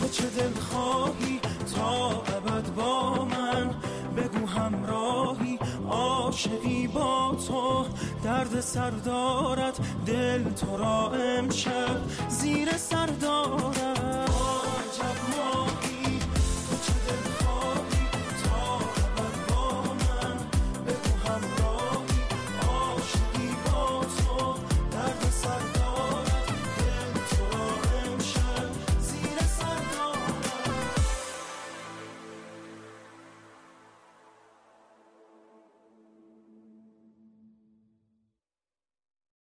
[0.00, 1.40] تو چه دل خواهی؟
[1.74, 3.70] تا ابد با من
[4.16, 5.58] بگو همراهی.
[5.90, 7.86] عاشقی با تو
[8.24, 13.06] درد سر دارد دل تو را امشب زیر سر